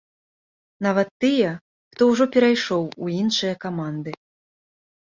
[0.85, 1.51] Нават тыя,
[1.93, 4.11] хто ўжо перайшоў у іншыя каманды.